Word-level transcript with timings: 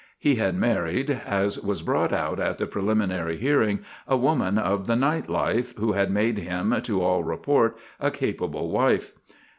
He 0.17 0.37
had 0.37 0.55
married, 0.55 1.11
as 1.11 1.59
was 1.61 1.83
brought 1.83 2.11
out 2.11 2.39
at 2.39 2.57
the 2.57 2.65
preliminary 2.65 3.37
hearing, 3.37 3.81
a 4.07 4.17
woman 4.17 4.57
of 4.57 4.87
the 4.87 4.95
night 4.95 5.29
life, 5.29 5.75
who 5.77 5.91
had 5.91 6.09
made 6.09 6.39
him, 6.39 6.75
to 6.81 7.03
all 7.03 7.23
report, 7.23 7.77
a 7.99 8.09
capable 8.09 8.71
wife. 8.71 9.11